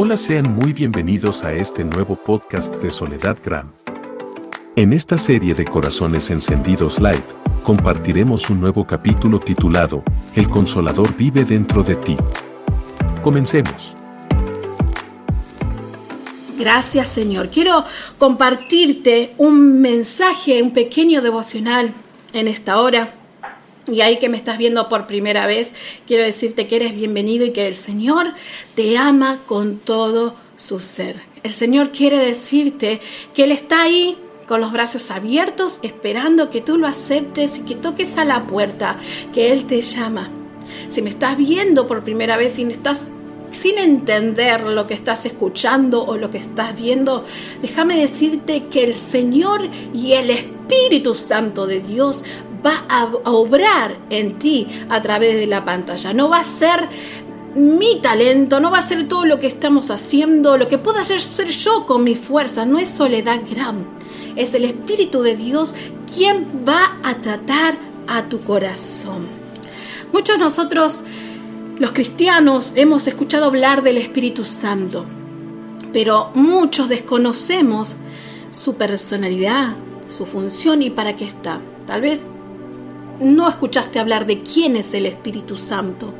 [0.00, 3.72] Hola, sean muy bienvenidos a este nuevo podcast de Soledad Gram.
[4.76, 7.24] En esta serie de Corazones Encendidos Live,
[7.64, 10.04] compartiremos un nuevo capítulo titulado
[10.36, 12.16] El Consolador vive dentro de ti.
[13.22, 13.92] Comencemos.
[16.56, 17.50] Gracias Señor.
[17.50, 17.82] Quiero
[18.18, 21.92] compartirte un mensaje, un pequeño devocional
[22.34, 23.14] en esta hora.
[23.90, 25.74] Y ahí que me estás viendo por primera vez,
[26.06, 28.32] quiero decirte que eres bienvenido y que el Señor
[28.74, 31.20] te ama con todo su ser.
[31.42, 33.00] El Señor quiere decirte
[33.34, 37.74] que Él está ahí con los brazos abiertos, esperando que tú lo aceptes y que
[37.74, 38.96] toques a la puerta,
[39.32, 40.30] que Él te llama.
[40.88, 43.08] Si me estás viendo por primera vez y estás
[43.50, 47.24] sin entender lo que estás escuchando o lo que estás viendo,
[47.62, 52.24] déjame decirte que el Señor y el Espíritu Santo de Dios
[52.64, 56.12] va a obrar en ti a través de la pantalla.
[56.12, 56.88] No va a ser
[57.54, 61.48] mi talento, no va a ser todo lo que estamos haciendo, lo que pueda ser
[61.48, 63.86] yo con mi fuerza, no es soledad gran.
[64.36, 65.74] Es el Espíritu de Dios
[66.14, 67.74] quien va a tratar
[68.06, 69.26] a tu corazón.
[70.12, 71.02] Muchos nosotros,
[71.78, 75.04] los cristianos, hemos escuchado hablar del Espíritu Santo,
[75.92, 77.96] pero muchos desconocemos
[78.50, 79.74] su personalidad,
[80.08, 81.60] su función y para qué está.
[81.86, 82.22] Tal vez
[83.20, 86.12] no escuchaste hablar de quién es el Espíritu Santo,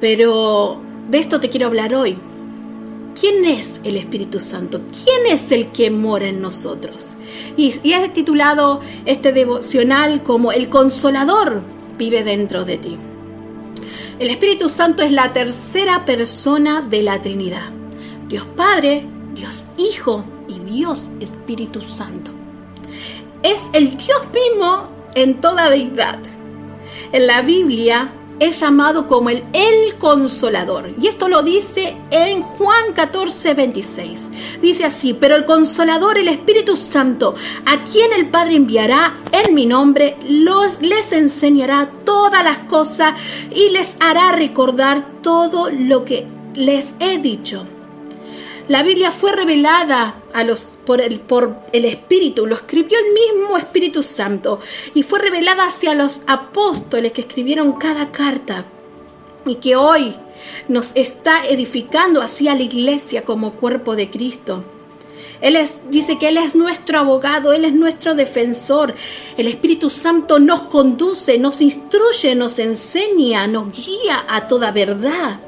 [0.00, 2.16] pero de esto te quiero hablar hoy.
[3.18, 4.80] ¿Quién es el Espíritu Santo?
[5.04, 7.16] ¿Quién es el que mora en nosotros?
[7.56, 11.62] Y, es titulado este devocional como El Consolador
[11.98, 12.96] vive dentro de ti.
[14.18, 17.68] El Espíritu Santo es la tercera persona de la Trinidad.
[18.28, 22.30] Dios Padre, Dios Hijo y Dios Espíritu Santo.
[23.42, 26.18] Es el Dios mismo en toda deidad.
[27.12, 30.90] En la Biblia es llamado como el, el consolador.
[31.00, 34.28] Y esto lo dice en Juan 14, 26.
[34.62, 37.34] Dice así, pero el consolador, el Espíritu Santo,
[37.66, 43.14] a quien el Padre enviará en mi nombre, los, les enseñará todas las cosas
[43.54, 47.66] y les hará recordar todo lo que les he dicho.
[48.70, 53.58] La Biblia fue revelada a los, por, el, por el Espíritu, lo escribió el mismo
[53.58, 54.60] Espíritu Santo
[54.94, 58.64] y fue revelada hacia los apóstoles que escribieron cada carta
[59.44, 60.14] y que hoy
[60.68, 64.62] nos está edificando hacia la iglesia como cuerpo de Cristo.
[65.40, 68.94] Él es, dice que Él es nuestro abogado, Él es nuestro defensor.
[69.36, 75.40] El Espíritu Santo nos conduce, nos instruye, nos enseña, nos guía a toda verdad.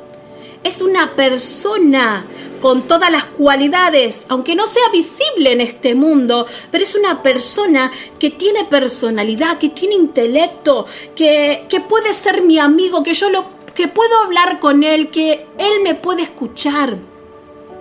[0.65, 2.25] Es una persona
[2.63, 7.91] con todas las cualidades, aunque no sea visible en este mundo, pero es una persona
[8.21, 10.87] que tiene personalidad, que tiene intelecto,
[11.17, 15.47] que, que puede ser mi amigo, que yo lo, que puedo hablar con él, que
[15.59, 16.97] él me puede escuchar,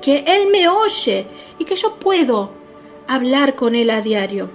[0.01, 1.27] que él me oye
[1.59, 2.49] y que yo puedo
[3.07, 4.49] hablar con él a diario.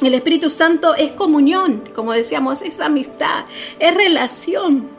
[0.00, 3.44] El Espíritu Santo es comunión, como decíamos, es amistad,
[3.80, 4.97] es relación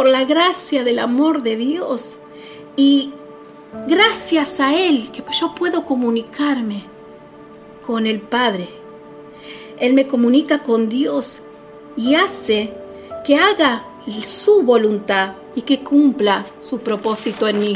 [0.00, 2.16] por la gracia del amor de Dios.
[2.74, 3.12] Y
[3.86, 6.84] gracias a Él que yo puedo comunicarme
[7.86, 8.70] con el Padre.
[9.78, 11.40] Él me comunica con Dios
[11.98, 12.72] y hace
[13.26, 13.84] que haga
[14.24, 17.74] su voluntad y que cumpla su propósito en mí.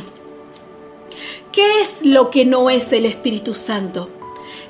[1.53, 4.09] ¿Qué es lo que no es el Espíritu Santo?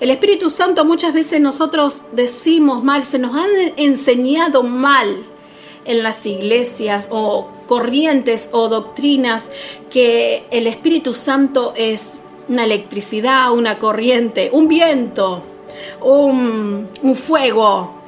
[0.01, 5.25] El Espíritu Santo muchas veces nosotros decimos mal, se nos han enseñado mal
[5.84, 9.50] en las iglesias o corrientes o doctrinas
[9.91, 15.43] que el Espíritu Santo es una electricidad, una corriente, un viento,
[16.03, 18.03] un, fuego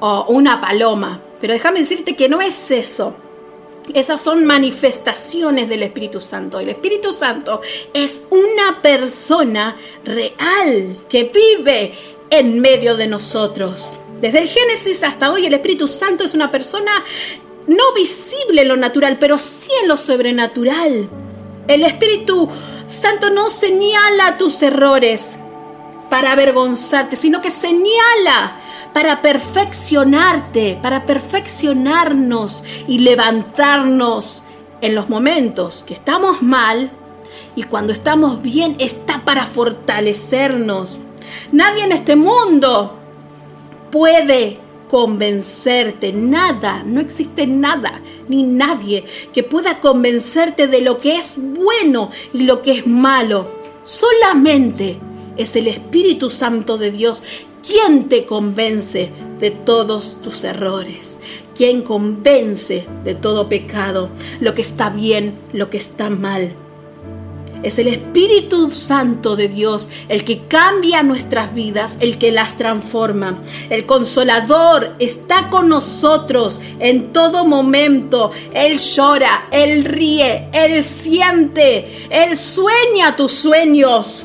[0.00, 1.20] o una paloma.
[1.40, 3.14] Pero déjame decirte que no es eso.
[3.94, 6.58] Esas son manifestaciones del Espíritu Santo.
[6.58, 7.60] El Espíritu Santo
[7.94, 11.94] es una persona real que vive
[12.30, 13.98] en medio de nosotros.
[14.20, 16.90] Desde el Génesis hasta hoy el Espíritu Santo es una persona
[17.66, 21.08] no visible en lo natural, pero sí en lo sobrenatural.
[21.68, 22.48] El Espíritu
[22.86, 25.36] Santo no señala tus errores
[26.08, 28.56] para avergonzarte, sino que señala
[28.94, 34.44] para perfeccionarte, para perfeccionarnos y levantarnos
[34.80, 36.90] en los momentos que estamos mal
[37.54, 41.00] y cuando estamos bien está para fortalecernos.
[41.52, 43.05] Nadie en este mundo
[43.90, 44.58] puede
[44.90, 52.10] convencerte, nada, no existe nada ni nadie que pueda convencerte de lo que es bueno
[52.32, 53.48] y lo que es malo.
[53.84, 54.98] Solamente
[55.36, 57.22] es el Espíritu Santo de Dios
[57.66, 59.10] quien te convence
[59.40, 61.18] de todos tus errores,
[61.54, 64.10] quien convence de todo pecado,
[64.40, 66.52] lo que está bien, lo que está mal.
[67.66, 73.40] Es el Espíritu Santo de Dios el que cambia nuestras vidas, el que las transforma.
[73.70, 78.30] El consolador está con nosotros en todo momento.
[78.54, 84.24] Él llora, Él ríe, Él siente, Él sueña tus sueños.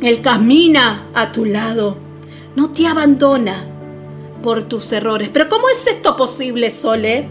[0.00, 1.96] Él camina a tu lado.
[2.54, 3.66] No te abandona
[4.44, 5.28] por tus errores.
[5.32, 7.26] Pero ¿cómo es esto posible, Sole?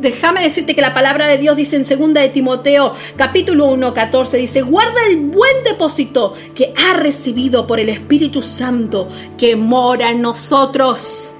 [0.00, 4.36] Déjame decirte que la palabra de Dios dice en 2 de Timoteo capítulo 1, 14,
[4.38, 10.22] dice, guarda el buen depósito que ha recibido por el Espíritu Santo que mora en
[10.22, 11.30] nosotros.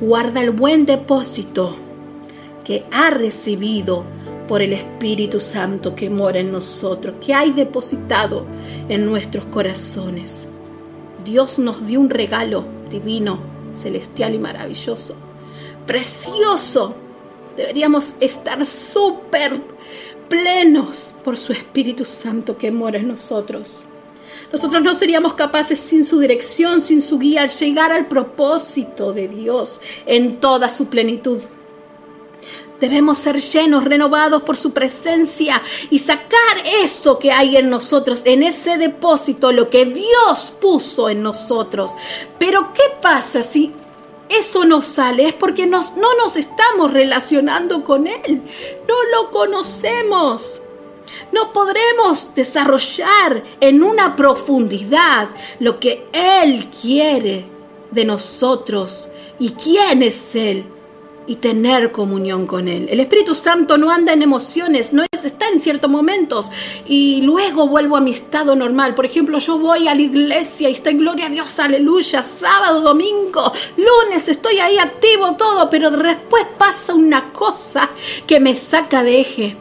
[0.00, 1.76] Guarda el buen depósito
[2.64, 4.04] que ha recibido
[4.48, 8.44] por el Espíritu Santo que mora en nosotros, que hay depositado
[8.88, 10.48] en nuestros corazones.
[11.24, 13.38] Dios nos dio un regalo divino,
[13.72, 15.16] celestial y maravilloso,
[15.86, 16.94] precioso,
[17.56, 19.60] Deberíamos estar súper
[20.28, 23.86] plenos por su Espíritu Santo que mora en nosotros.
[24.52, 29.28] Nosotros no seríamos capaces sin su dirección, sin su guía, al llegar al propósito de
[29.28, 31.40] Dios en toda su plenitud.
[32.80, 38.42] Debemos ser llenos, renovados por su presencia y sacar eso que hay en nosotros, en
[38.42, 41.92] ese depósito, lo que Dios puso en nosotros.
[42.38, 43.72] Pero ¿qué pasa si
[44.28, 48.42] eso no sale, es porque nos, no nos estamos relacionando con Él,
[48.88, 50.60] no lo conocemos.
[51.32, 55.28] No podremos desarrollar en una profundidad
[55.58, 57.44] lo que Él quiere
[57.90, 60.64] de nosotros y quién es Él
[61.26, 62.88] y tener comunión con Él.
[62.90, 66.50] El Espíritu Santo no anda en emociones, no está en ciertos momentos
[66.86, 68.94] y luego vuelvo a mi estado normal.
[68.94, 73.52] Por ejemplo, yo voy a la iglesia y estoy, gloria a Dios, aleluya, sábado, domingo,
[73.76, 77.90] lunes, estoy ahí activo todo, pero después pasa una cosa
[78.26, 79.56] que me saca de eje.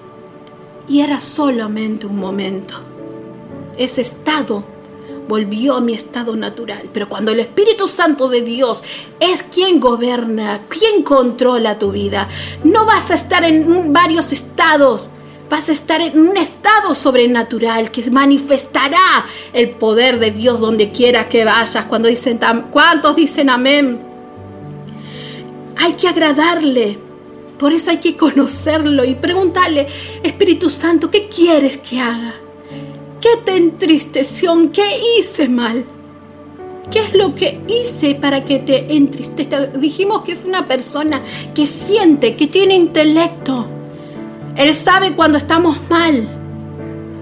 [0.89, 2.75] Y era solamente un momento.
[3.77, 4.72] Ese estado
[5.27, 6.89] volvió a mi estado natural.
[6.93, 8.83] Pero cuando el Espíritu Santo de Dios
[9.19, 12.27] es quien gobierna, quien controla tu vida,
[12.63, 15.09] no vas a estar en varios estados.
[15.49, 21.29] Vas a estar en un estado sobrenatural que manifestará el poder de Dios donde quiera
[21.29, 21.85] que vayas.
[21.85, 22.39] Cuando dicen,
[22.71, 23.99] ¿cuántos dicen amén?
[25.77, 26.97] Hay que agradarle.
[27.59, 29.87] Por eso hay que conocerlo y preguntarle,
[30.23, 32.33] Espíritu Santo, ¿qué quieres que haga?
[33.23, 34.69] ¿Qué te entristeció?
[34.73, 34.83] ¿Qué
[35.17, 35.85] hice mal?
[36.91, 39.65] ¿Qué es lo que hice para que te entristezca?
[39.67, 41.21] Dijimos que es una persona
[41.55, 43.65] que siente, que tiene intelecto.
[44.57, 46.27] Él sabe cuando estamos mal.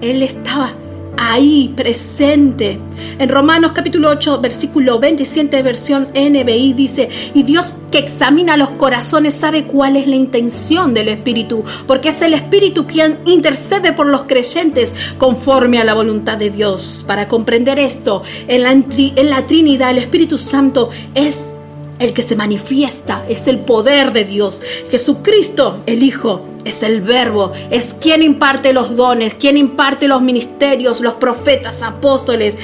[0.00, 0.72] Él estaba
[1.16, 2.78] ahí presente.
[3.18, 9.34] En Romanos capítulo 8, versículo 27, versión NBI dice, y Dios que examina los corazones
[9.34, 14.22] sabe cuál es la intención del Espíritu, porque es el Espíritu quien intercede por los
[14.24, 17.04] creyentes conforme a la voluntad de Dios.
[17.06, 21.44] Para comprender esto, en la, en la Trinidad el Espíritu Santo es
[22.04, 24.60] el que se manifiesta, es el poder de Dios.
[24.90, 31.00] Jesucristo, el Hijo, es el verbo, es quien imparte los dones, quien imparte los ministerios,
[31.00, 32.56] los profetas, apóstoles.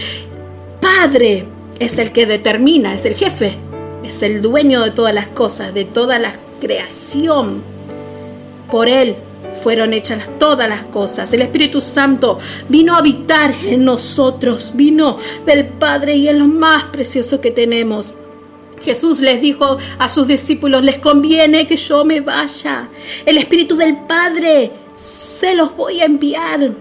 [0.81, 1.45] Padre
[1.79, 3.57] es el que determina, es el jefe,
[4.05, 7.63] es el dueño de todas las cosas, de toda la creación.
[8.71, 9.17] Por Él
[9.63, 11.33] fueron hechas todas las cosas.
[11.33, 16.85] El Espíritu Santo vino a habitar en nosotros, vino del Padre y es lo más
[16.85, 18.15] precioso que tenemos.
[18.83, 22.89] Jesús les dijo a sus discípulos, les conviene que yo me vaya.
[23.25, 26.73] El Espíritu del Padre se los voy a enviar.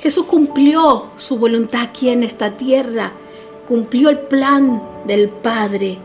[0.00, 3.12] Jesús cumplió su voluntad aquí en esta tierra,
[3.68, 5.98] cumplió el plan del Padre,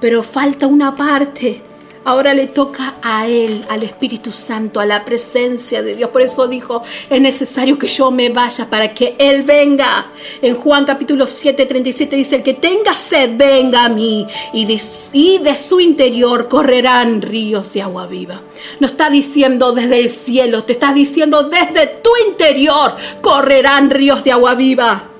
[0.00, 1.62] pero falta una parte
[2.06, 6.10] Ahora le toca a Él, al Espíritu Santo, a la presencia de Dios.
[6.10, 10.08] Por eso dijo, es necesario que yo me vaya para que Él venga.
[10.42, 14.26] En Juan capítulo 7, 37 dice, el que tenga sed, venga a mí.
[14.52, 18.42] Y de, su interior correrán ríos de agua viva.
[18.80, 24.32] No está diciendo desde el cielo, te está diciendo desde tu interior correrán ríos de
[24.32, 25.13] agua viva.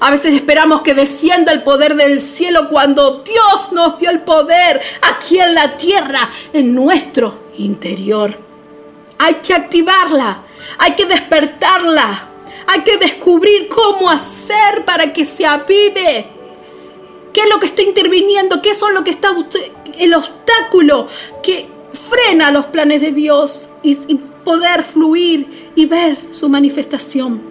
[0.00, 4.80] A veces esperamos que descienda el poder del cielo cuando Dios nos dio el poder
[5.02, 8.38] aquí en la tierra, en nuestro interior.
[9.18, 10.42] Hay que activarla,
[10.78, 12.28] hay que despertarla,
[12.66, 16.26] hay que descubrir cómo hacer para que se avive.
[17.32, 18.62] ¿Qué es lo que está interviniendo?
[18.62, 19.30] ¿Qué es lo que está
[19.98, 21.08] el obstáculo
[21.42, 27.47] que frena los planes de Dios y, y poder fluir y ver su manifestación?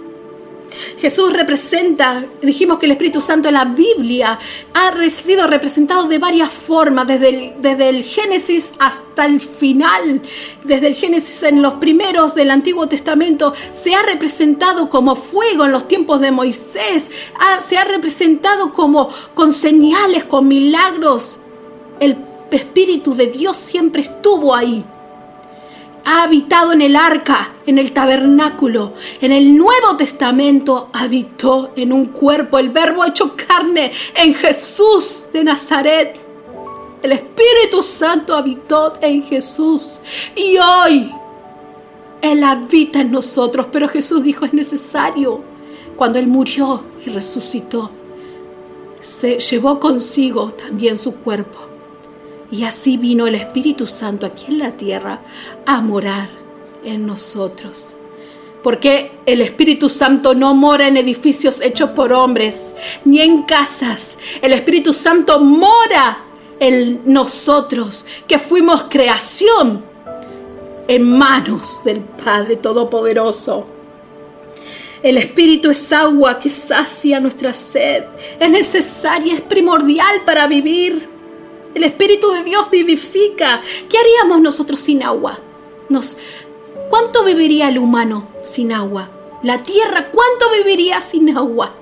[0.99, 4.37] Jesús representa, dijimos que el Espíritu Santo en la Biblia
[4.73, 10.21] ha sido representado de varias formas, desde el, desde el Génesis hasta el final,
[10.63, 15.71] desde el Génesis en los primeros del Antiguo Testamento, se ha representado como fuego en
[15.71, 17.11] los tiempos de Moisés,
[17.65, 21.37] se ha representado como con señales, con milagros.
[21.99, 22.17] El
[22.51, 24.83] Espíritu de Dios siempre estuvo ahí
[26.07, 28.93] ha habitado en el arca, en el tabernáculo.
[29.19, 35.43] En el Nuevo Testamento habitó en un cuerpo, el verbo hecho carne, en Jesús de
[35.43, 36.17] Nazaret.
[37.03, 39.99] El Espíritu Santo habitó en Jesús.
[40.33, 41.11] Y hoy
[42.21, 43.67] Él habita en nosotros.
[43.69, 45.41] Pero Jesús dijo es necesario.
[45.97, 47.91] Cuando Él murió y resucitó,
[49.01, 51.66] se llevó consigo también su cuerpo
[52.51, 55.19] y así vino el Espíritu Santo aquí en la tierra
[55.65, 56.29] a morar
[56.83, 57.97] en nosotros.
[58.63, 62.67] Porque el Espíritu Santo no mora en edificios hechos por hombres,
[63.05, 64.17] ni en casas.
[64.41, 66.19] El Espíritu Santo mora
[66.59, 69.83] en nosotros, que fuimos creación
[70.87, 73.67] en manos del Padre Todopoderoso.
[75.03, 78.03] El Espíritu es agua que sacia nuestra sed.
[78.39, 81.16] Es necesaria, es primordial para vivir.
[81.73, 83.61] El Espíritu de Dios vivifica.
[83.89, 85.39] ¿Qué haríamos nosotros sin agua?
[85.89, 86.17] Nos,
[86.89, 89.09] ¿Cuánto viviría el humano sin agua?
[89.43, 91.73] La tierra, ¿cuánto viviría sin agua?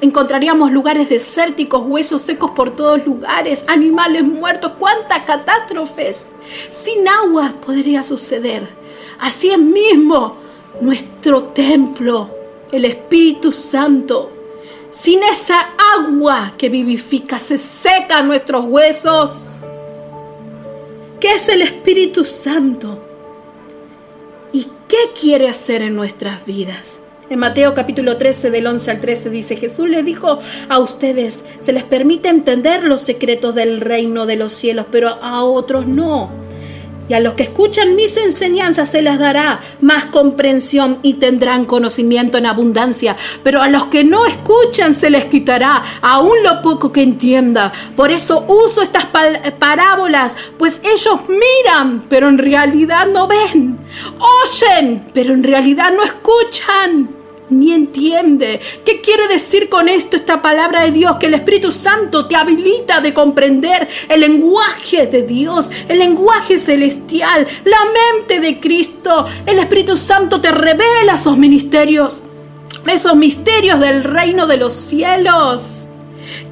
[0.00, 6.30] Encontraríamos lugares desérticos, huesos secos por todos lugares, animales muertos, cuántas catástrofes.
[6.70, 8.68] Sin agua podría suceder.
[9.18, 10.36] Así es mismo
[10.80, 12.28] nuestro templo,
[12.70, 14.30] el Espíritu Santo,
[14.94, 19.56] sin esa agua que vivifica, se secan nuestros huesos.
[21.18, 23.02] ¿Qué es el Espíritu Santo?
[24.52, 27.00] ¿Y qué quiere hacer en nuestras vidas?
[27.28, 31.72] En Mateo capítulo 13 del 11 al 13 dice, Jesús le dijo a ustedes, se
[31.72, 36.43] les permite entender los secretos del reino de los cielos, pero a otros no
[37.08, 42.38] y a los que escuchan mis enseñanzas se les dará más comprensión y tendrán conocimiento
[42.38, 43.16] en abundancia.
[43.42, 47.72] Pero a los que no escuchan se les quitará aún lo poco que entienda.
[47.96, 49.06] Por eso uso estas
[49.58, 53.78] parábolas, pues ellos miran, pero en realidad no ven.
[54.44, 58.60] Oyen, pero en realidad no escuchan ni entiende.
[58.84, 61.16] ¿Qué quiere decir con esto esta palabra de Dios?
[61.16, 67.46] Que el Espíritu Santo te habilita de comprender el lenguaje de Dios, el lenguaje celestial,
[67.64, 69.26] la mente de Cristo.
[69.46, 72.22] El Espíritu Santo te revela esos ministerios,
[72.86, 75.62] esos misterios del reino de los cielos.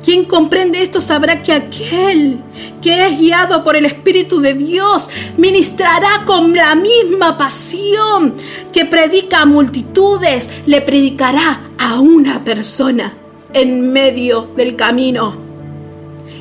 [0.05, 2.41] Quien comprende esto sabrá que aquel
[2.81, 8.35] que es guiado por el Espíritu de Dios ministrará con la misma pasión
[8.73, 13.15] que predica a multitudes, le predicará a una persona
[13.53, 15.35] en medio del camino.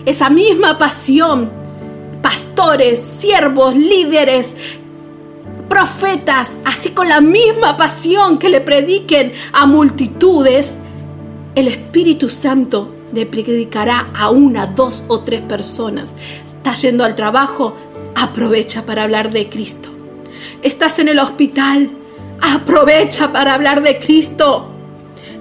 [0.06, 1.52] Esa misma pasión,
[2.22, 4.56] pastores, siervos, líderes,
[5.70, 10.80] profetas, así con la misma pasión que le prediquen a multitudes,
[11.56, 16.14] el Espíritu Santo le predicará a una, dos o tres personas.
[16.46, 17.76] Estás yendo al trabajo,
[18.16, 19.90] aprovecha para hablar de Cristo.
[20.62, 21.90] Estás en el hospital,
[22.42, 24.68] aprovecha para hablar de Cristo.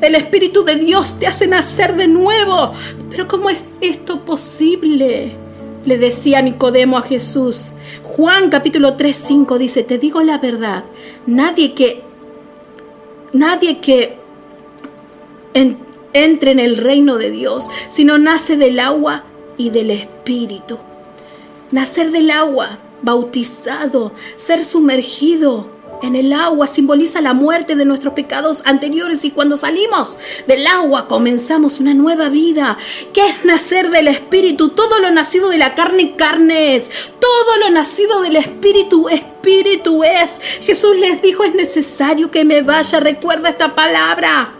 [0.01, 2.73] El Espíritu de Dios te hace nacer de nuevo.
[3.11, 5.33] Pero ¿cómo es esto posible?
[5.85, 7.73] Le decía Nicodemo a Jesús.
[8.03, 10.85] Juan capítulo 3, 5 dice, te digo la verdad,
[11.27, 12.03] nadie que,
[13.33, 14.17] nadie que
[16.13, 19.25] entre en el reino de Dios, sino nace del agua
[19.57, 20.79] y del Espíritu.
[21.71, 28.63] Nacer del agua, bautizado, ser sumergido en el agua simboliza la muerte de nuestros pecados
[28.65, 32.79] anteriores y cuando salimos del agua comenzamos una nueva vida.
[33.13, 34.71] ¿Qué es nacer del Espíritu?
[34.71, 36.91] Todo lo nacido de la carne, carne es.
[37.21, 40.41] Todo lo nacido del Espíritu, Espíritu es.
[40.63, 43.01] Jesús les dijo, es necesario que me vaya.
[43.01, 44.55] Recuerda esta palabra.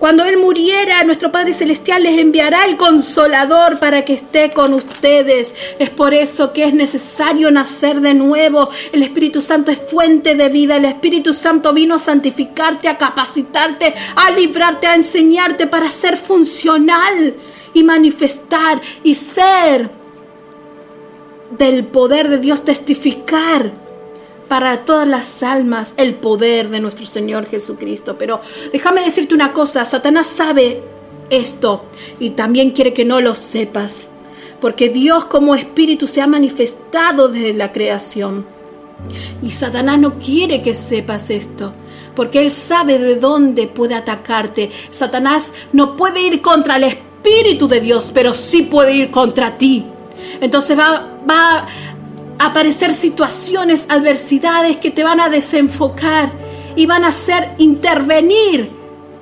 [0.00, 5.54] Cuando Él muriera, nuestro Padre Celestial les enviará el consolador para que esté con ustedes.
[5.78, 8.70] Es por eso que es necesario nacer de nuevo.
[8.92, 10.76] El Espíritu Santo es fuente de vida.
[10.78, 17.34] El Espíritu Santo vino a santificarte, a capacitarte, a librarte, a enseñarte para ser funcional
[17.74, 19.90] y manifestar y ser
[21.58, 23.70] del poder de Dios, testificar
[24.50, 28.16] para todas las almas el poder de nuestro Señor Jesucristo.
[28.18, 28.40] Pero
[28.72, 30.82] déjame decirte una cosa, Satanás sabe
[31.30, 31.84] esto
[32.18, 34.08] y también quiere que no lo sepas,
[34.60, 38.44] porque Dios como espíritu se ha manifestado desde la creación.
[39.40, 41.72] Y Satanás no quiere que sepas esto,
[42.16, 44.72] porque él sabe de dónde puede atacarte.
[44.90, 49.86] Satanás no puede ir contra el Espíritu de Dios, pero sí puede ir contra ti.
[50.40, 51.66] Entonces va, va
[52.40, 56.32] aparecer situaciones, adversidades que te van a desenfocar
[56.74, 58.70] y van a hacer intervenir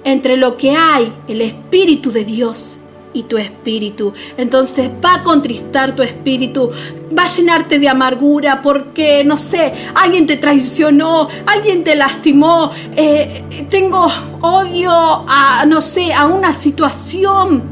[0.05, 2.77] entre lo que hay, el Espíritu de Dios
[3.13, 4.13] y tu espíritu.
[4.37, 6.71] Entonces va a contristar tu espíritu,
[7.17, 13.67] va a llenarte de amargura porque, no sé, alguien te traicionó, alguien te lastimó, eh,
[13.69, 14.07] tengo
[14.41, 17.65] odio a, no sé, a una situación,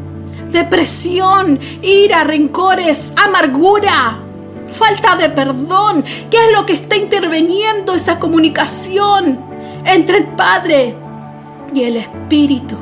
[0.51, 4.26] depresión, ira, rencores, amargura.
[4.69, 9.39] Falta de perdón, ¿qué es lo que está interviniendo esa comunicación
[9.85, 10.95] entre el Padre
[11.73, 12.77] y el Espíritu?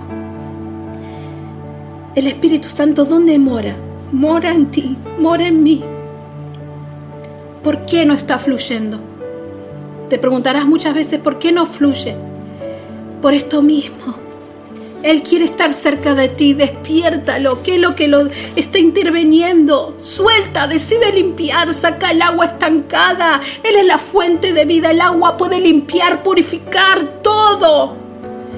[2.14, 3.74] El Espíritu Santo, ¿dónde mora?
[4.12, 5.84] Mora en ti, mora en mí.
[7.62, 9.00] ¿Por qué no está fluyendo?
[10.08, 12.14] Te preguntarás muchas veces por qué no fluye.
[13.20, 14.23] Por esto mismo.
[15.04, 17.62] Él quiere estar cerca de ti, despiértalo.
[17.62, 19.92] ¿Qué es lo que lo está interviniendo?
[19.98, 23.38] Suelta, decide limpiar, saca el agua estancada.
[23.62, 24.92] Él es la fuente de vida.
[24.92, 27.94] El agua puede limpiar, purificar todo.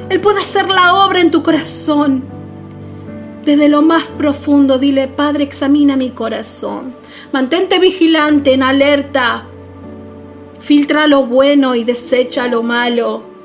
[0.08, 2.22] Él puede hacer la obra en tu corazón.
[3.44, 6.94] Desde lo más profundo, dile, Padre, examina mi corazón.
[7.32, 9.46] Mantente vigilante, en alerta.
[10.60, 13.35] Filtra lo bueno y desecha lo malo.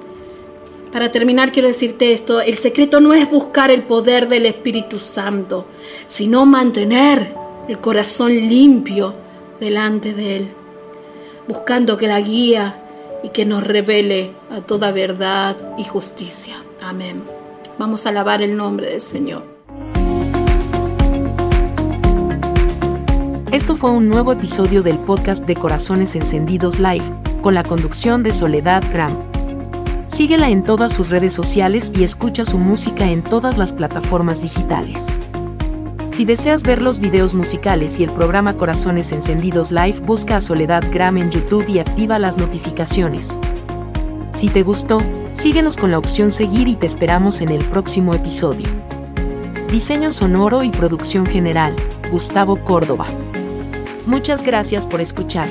[0.91, 5.65] Para terminar, quiero decirte esto, el secreto no es buscar el poder del Espíritu Santo,
[6.07, 7.33] sino mantener
[7.69, 9.13] el corazón limpio
[9.62, 10.48] delante de Él,
[11.48, 12.77] buscando que la guía
[13.24, 16.55] y que nos revele a toda verdad y justicia.
[16.81, 17.24] Amén.
[17.77, 19.43] Vamos a alabar el nombre del Señor.
[23.51, 27.05] Esto fue un nuevo episodio del podcast de Corazones Encendidos Live,
[27.41, 29.30] con la conducción de Soledad Gram.
[30.12, 35.08] Síguela en todas sus redes sociales y escucha su música en todas las plataformas digitales.
[36.10, 40.84] Si deseas ver los videos musicales y el programa Corazones Encendidos Live, busca a Soledad
[40.91, 43.39] Gram en YouTube y activa las notificaciones.
[44.34, 45.01] Si te gustó,
[45.32, 48.68] síguenos con la opción seguir y te esperamos en el próximo episodio.
[49.72, 51.74] Diseño sonoro y producción general,
[52.12, 53.07] Gustavo Córdoba.
[54.05, 55.48] Muchas gracias por escuchar.